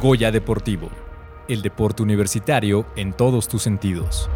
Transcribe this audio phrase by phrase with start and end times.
[0.00, 0.88] Goya Deportivo,
[1.48, 4.28] el deporte universitario en todos tus sentidos.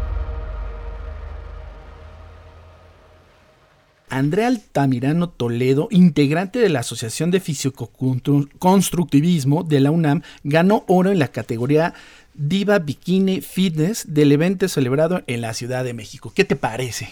[4.09, 11.19] Andrea Altamirano Toledo, integrante de la Asociación de Físico-Constructivismo de la UNAM, ganó oro en
[11.19, 11.93] la categoría
[12.33, 16.33] Diva Bikini Fitness del evento celebrado en la Ciudad de México.
[16.35, 17.07] ¿Qué te parece?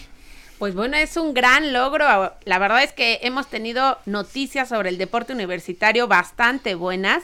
[0.58, 2.34] Pues bueno, es un gran logro.
[2.44, 7.22] La verdad es que hemos tenido noticias sobre el deporte universitario bastante buenas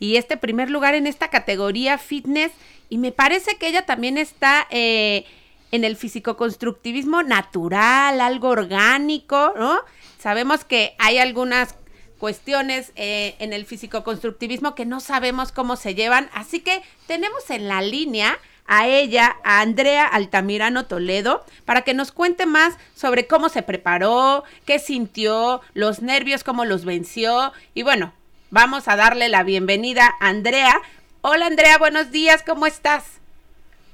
[0.00, 2.52] y este primer lugar en esta categoría fitness
[2.88, 5.26] y me parece que ella también está eh,
[5.72, 9.80] en el físico-constructivismo natural, algo orgánico, ¿no?
[10.18, 11.74] Sabemos que hay algunas
[12.18, 17.68] cuestiones eh, en el físico-constructivismo que no sabemos cómo se llevan, así que tenemos en
[17.68, 23.48] la línea a ella, a Andrea Altamirano Toledo, para que nos cuente más sobre cómo
[23.48, 27.52] se preparó, qué sintió, los nervios, cómo los venció.
[27.72, 28.12] Y bueno,
[28.50, 30.80] vamos a darle la bienvenida a Andrea.
[31.20, 33.04] Hola Andrea, buenos días, ¿cómo estás?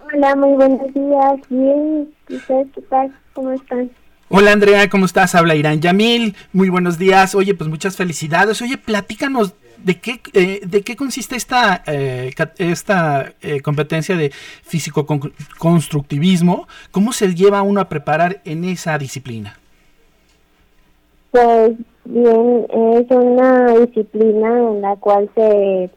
[0.01, 1.41] Hola, muy buenos días.
[1.49, 3.15] Bien, ¿ustedes qué tal?
[3.33, 3.91] ¿Cómo están?
[4.29, 5.35] Hola Andrea, ¿cómo estás?
[5.35, 6.37] Habla Irán Yamil.
[6.53, 7.35] Muy buenos días.
[7.35, 8.61] Oye, pues muchas felicidades.
[8.63, 16.67] Oye, platícanos ¿De qué, eh, ¿De qué consiste esta, eh, esta eh, competencia de físico-constructivismo?
[16.91, 19.59] ¿Cómo se lleva uno a preparar en esa disciplina?
[21.31, 21.73] Pues
[22.05, 25.91] bien, es una disciplina en la cual se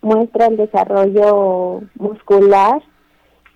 [0.00, 2.82] muestra el desarrollo muscular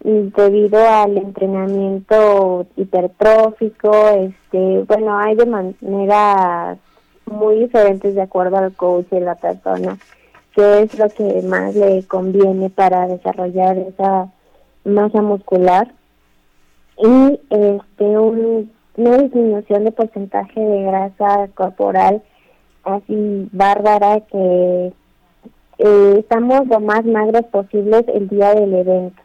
[0.05, 6.79] y debido al entrenamiento hipertrófico, este, bueno, hay de manera
[7.27, 9.99] muy diferentes de acuerdo al coach y la persona,
[10.55, 14.31] qué es lo que más le conviene para desarrollar esa
[14.85, 15.93] masa muscular.
[16.99, 18.17] Y este
[18.97, 22.23] una disminución de porcentaje de grasa corporal
[22.85, 24.93] así bárbara que
[25.79, 29.23] eh, estamos lo más magros posibles el día del evento.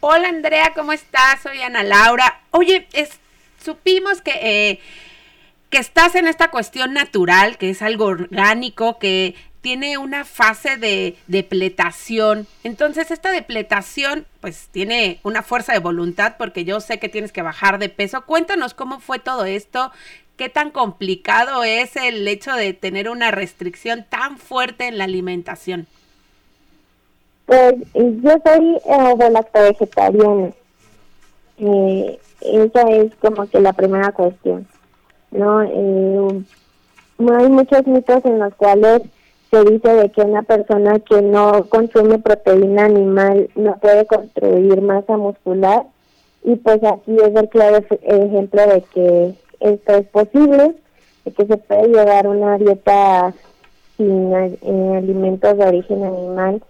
[0.00, 1.40] Hola Andrea, ¿cómo estás?
[1.42, 2.40] Soy Ana Laura.
[2.50, 3.20] Oye, es,
[3.58, 4.80] supimos que eh,
[5.70, 11.16] que estás en esta cuestión natural, que es algo orgánico, que tiene una fase de
[11.28, 12.46] depletación.
[12.64, 17.42] Entonces, esta depletación, pues tiene una fuerza de voluntad, porque yo sé que tienes que
[17.42, 18.26] bajar de peso.
[18.26, 19.92] Cuéntanos cómo fue todo esto,
[20.36, 25.86] qué tan complicado es el hecho de tener una restricción tan fuerte en la alimentación.
[27.46, 30.50] Pues yo soy eh, vegetariana.
[31.58, 34.66] Eh, esa es como que la primera cuestión.
[35.30, 35.62] ¿no?
[35.62, 36.42] Eh,
[37.18, 39.02] hay muchos mitos en los cuales
[39.52, 45.18] se dice de que una persona que no consume proteína animal no puede construir masa
[45.18, 45.84] muscular
[46.42, 50.74] y pues aquí es el claro ejemplo de que esto es posible,
[51.26, 53.34] de que se puede llevar una dieta
[53.98, 56.62] sin eh, alimentos de origen animal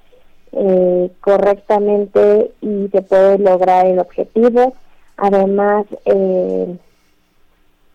[0.51, 4.75] eh, correctamente y se puede lograr el objetivo.
[5.17, 6.77] Además, eh,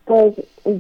[0.08, 0.36] pues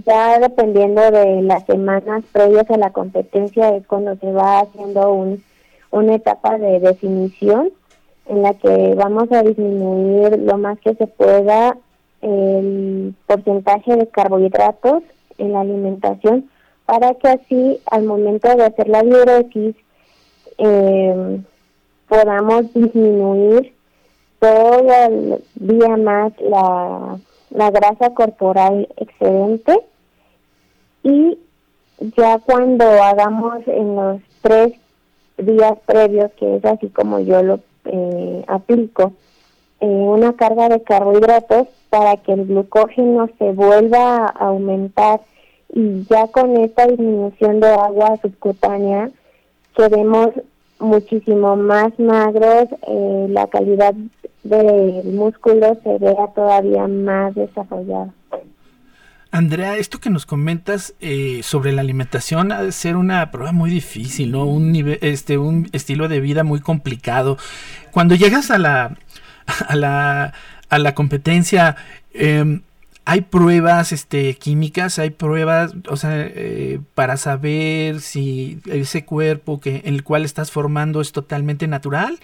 [0.05, 5.43] ya dependiendo de las semanas previas a la competencia es cuando se va haciendo un,
[5.91, 7.71] una etapa de definición
[8.27, 11.77] en la que vamos a disminuir lo más que se pueda
[12.21, 15.03] el porcentaje de carbohidratos
[15.37, 16.49] en la alimentación
[16.85, 19.75] para que así al momento de hacer la diuresis
[20.57, 21.41] eh,
[22.07, 23.73] podamos disminuir
[24.39, 29.79] todo el día más la la grasa corporal excedente
[31.03, 31.37] y
[32.17, 34.73] ya cuando hagamos en los tres
[35.37, 39.13] días previos, que es así como yo lo eh, aplico,
[39.79, 45.21] eh, una carga de carbohidratos para que el glucógeno se vuelva a aumentar
[45.73, 49.11] y ya con esta disminución de agua subcutánea
[49.75, 50.29] quedemos
[50.79, 53.93] muchísimo más magros, eh, la calidad
[54.43, 58.13] del músculo se vea todavía más desarrollado.
[59.31, 63.69] Andrea, esto que nos comentas eh, sobre la alimentación ha de ser una prueba muy
[63.69, 64.45] difícil, ¿no?
[64.45, 67.37] Un nivel, este, un estilo de vida muy complicado.
[67.91, 68.97] Cuando llegas a la,
[69.67, 70.33] a la,
[70.69, 71.75] a la competencia,
[72.13, 72.61] eh,
[73.09, 79.77] hay pruebas este, químicas, hay pruebas, o sea, eh, para saber si ese cuerpo que
[79.85, 82.19] en el cual estás formando es totalmente natural.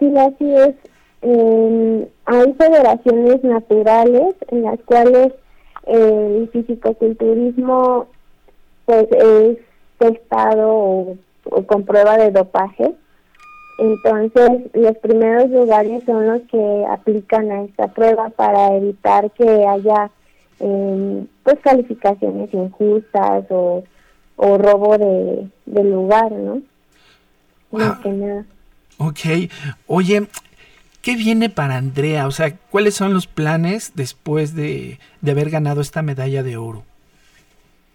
[0.00, 0.74] Sí, así es.
[2.24, 5.32] hay federaciones naturales en las cuales
[5.86, 8.08] el fisicoculturismo
[8.84, 9.58] pues es
[9.98, 11.16] testado
[11.66, 12.96] con prueba de dopaje
[13.78, 20.10] entonces, los primeros lugares son los que aplican a esta prueba para evitar que haya
[20.60, 23.82] eh, pues calificaciones injustas o,
[24.36, 25.48] o robo de,
[25.84, 26.62] lugar, ¿no?
[27.70, 28.44] más que nada.
[28.98, 29.50] Ok,
[29.86, 30.26] oye,
[31.00, 32.26] ¿qué viene para Andrea?
[32.26, 36.84] O sea, ¿cuáles son los planes después de, de haber ganado esta medalla de oro?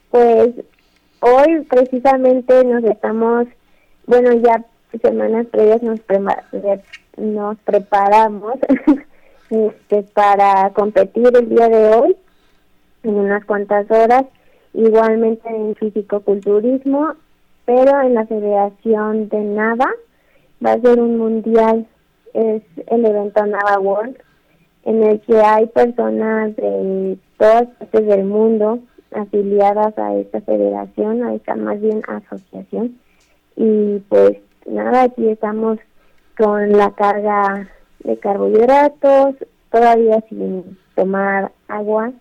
[0.10, 0.50] Pues
[1.20, 3.48] hoy precisamente nos estamos,
[4.08, 4.66] bueno, ya
[5.02, 6.00] semanas previas nos,
[7.18, 8.56] nos preparamos
[9.50, 12.18] este, para competir el día de hoy
[13.04, 14.26] en unas cuantas horas,
[14.74, 17.14] igualmente en físico-culturismo,
[17.66, 19.90] pero en la Federación de Nava
[20.66, 21.86] va a ser un mundial,
[22.34, 24.18] es el evento Nava World,
[24.84, 28.80] en el que hay personas de todas partes del mundo
[29.12, 32.98] afiliadas a esta federación, a esta más bien asociación.
[33.56, 34.38] Y pues
[34.68, 35.80] nada, aquí estamos
[36.38, 37.68] con la carga
[38.04, 39.36] de carbohidratos,
[39.72, 42.12] todavía sin tomar agua.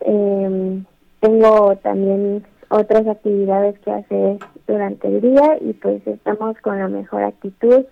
[0.00, 0.82] Eh,
[1.20, 7.22] tengo también otras actividades que hacer durante el día y pues estamos con la mejor
[7.22, 7.84] actitud,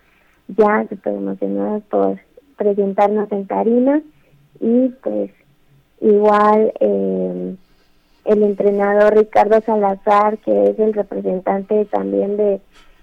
[0.48, 2.18] ya súper emocionados por
[2.56, 4.00] presentarnos en tarima
[4.58, 5.30] y pues
[6.00, 7.56] igual eh,
[8.24, 12.60] el entrenador Ricardo Salazar, que es el representante también de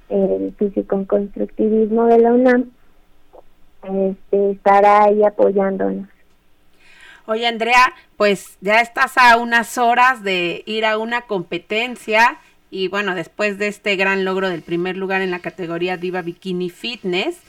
[0.09, 2.71] el físico constructivismo de la UNAM,
[3.83, 6.07] este, estará ahí apoyándonos.
[7.25, 12.39] Oye, Andrea, pues ya estás a unas horas de ir a una competencia
[12.69, 16.69] y bueno, después de este gran logro del primer lugar en la categoría Diva Bikini
[16.69, 17.42] Fitness,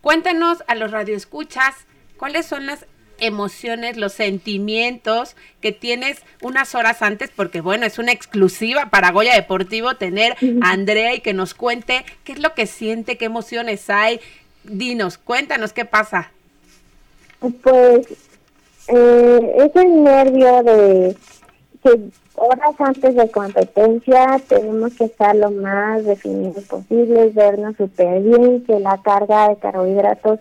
[0.00, 2.86] cuéntanos a los radioescuchas cuáles son las
[3.26, 9.34] emociones, los sentimientos que tienes unas horas antes, porque bueno, es una exclusiva para Goya
[9.34, 13.88] Deportivo tener a Andrea y que nos cuente qué es lo que siente, qué emociones
[13.90, 14.20] hay.
[14.64, 16.30] Dinos, cuéntanos qué pasa.
[17.62, 18.06] Pues
[18.88, 21.16] eh, es el nervio de
[21.82, 22.00] que
[22.36, 28.80] horas antes de competencia tenemos que estar lo más definidos posible, vernos súper bien, que
[28.80, 30.40] la carga de carbohidratos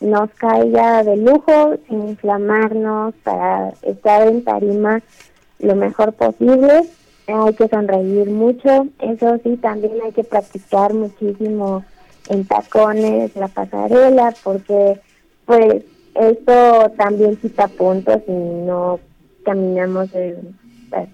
[0.00, 5.02] nos caiga de lujo, sin inflamarnos, para estar en tarima
[5.58, 6.88] lo mejor posible.
[7.26, 11.84] Hay que sonreír mucho, eso sí, también hay que practicar muchísimo
[12.28, 14.98] en tacones, la pasarela, porque
[15.44, 15.84] pues
[16.14, 18.98] esto también quita puntos y no
[19.44, 20.38] caminamos de,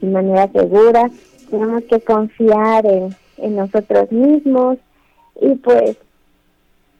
[0.00, 1.10] de manera segura.
[1.50, 4.78] Tenemos que confiar en, en nosotros mismos
[5.40, 5.96] y pues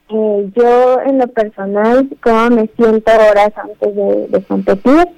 [0.09, 5.09] eh, yo en lo personal, como me siento horas antes de, competir,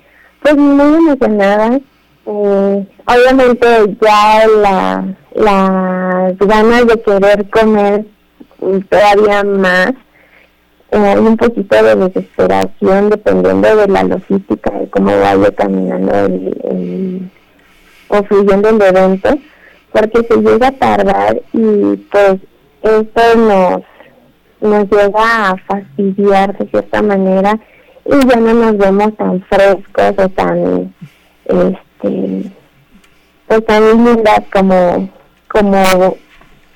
[0.43, 1.81] pues muy emocionada.
[2.27, 3.67] Eh, obviamente
[4.01, 8.05] ya la, las ganas de querer comer
[8.89, 9.93] todavía más,
[10.93, 16.61] eh, hay un poquito de desesperación dependiendo de la logística, de cómo vaya caminando el,
[16.65, 17.31] el,
[18.09, 19.37] o fluyendo el evento,
[19.93, 22.37] porque se llega a tardar y pues
[22.83, 23.83] esto nos
[24.67, 27.59] nos llega a fastidiar de cierta manera
[28.05, 30.95] y ya no nos vemos tan frescos o tan
[31.45, 32.53] este
[33.47, 35.09] pues tan lindas como
[35.49, 36.17] como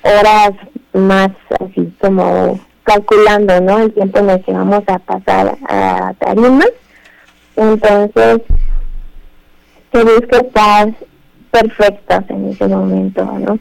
[0.03, 0.51] horas
[0.93, 6.65] más así como calculando no el tiempo en el que vamos a pasar a tarima.
[7.55, 8.41] Entonces
[9.91, 10.93] se busca estar
[11.51, 13.59] perfectos en ese momento no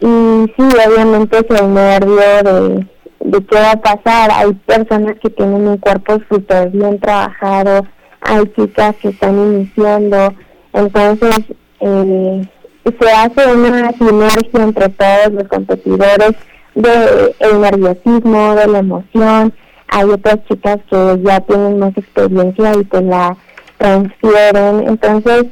[0.00, 2.86] y sí obviamente es el nervio de
[3.24, 4.30] de qué va a pasar.
[4.32, 7.86] Hay personas que tienen un cuerpo súper bien trabajado,
[8.20, 10.34] hay chicas que están iniciando,
[10.72, 11.40] entonces
[11.80, 12.48] eh,
[12.84, 16.32] se hace una sinergia entre todos los competidores
[16.74, 19.52] del el nerviosismo, de la emoción.
[19.88, 23.36] Hay otras chicas que ya tienen más experiencia y te la
[23.78, 24.88] transfieren.
[24.88, 25.46] Entonces,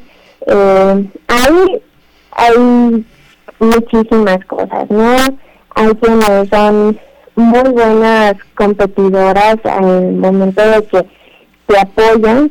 [0.46, 1.82] eh, hay,
[2.32, 3.04] hay
[3.60, 5.16] muchísimas cosas, ¿no?
[5.74, 6.98] Hay quienes son
[7.36, 11.06] muy buenas competidoras el momento de que
[11.66, 12.50] te apoyan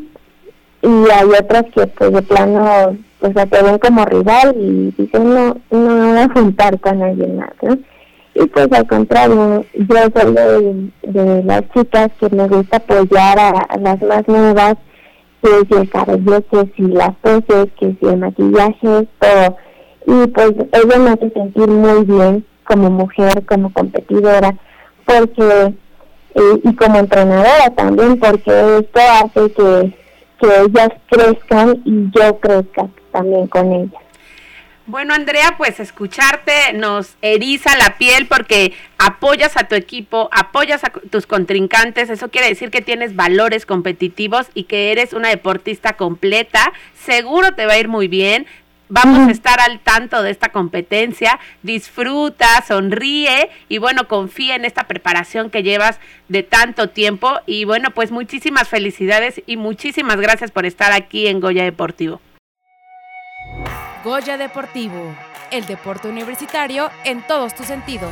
[0.81, 5.57] y hay otras que pues de plano pues te ven como rival y dicen no,
[5.69, 7.53] no voy a juntar con alguien más.
[8.33, 14.01] Y pues al contrario, yo soy de, las chicas que me gusta apoyar a, las
[14.01, 14.75] más nuevas,
[15.43, 19.57] que si el cabello, que si las poses, que si el maquillaje, todo.
[20.07, 24.55] Y pues eso me hace sentir muy bien como mujer, como competidora
[25.19, 25.73] porque
[26.35, 29.97] eh, y como entrenadora también porque esto hace que,
[30.39, 34.01] que ellas crezcan y yo crezca también con ellas.
[34.87, 40.89] Bueno, Andrea, pues escucharte nos eriza la piel porque apoyas a tu equipo, apoyas a
[40.89, 46.73] tus contrincantes, eso quiere decir que tienes valores competitivos y que eres una deportista completa,
[46.93, 48.47] seguro te va a ir muy bien,
[48.91, 51.39] vamos a estar al tanto de esta competencia.
[51.63, 57.39] Disfruta, sonríe y bueno, confía en esta preparación que llevas de tanto tiempo.
[57.45, 62.21] Y bueno, pues muchísimas felicidades y muchísimas gracias por estar aquí en Goya Deportivo.
[64.03, 65.15] Goya Deportivo,
[65.51, 68.11] el deporte universitario en todos tus sentidos.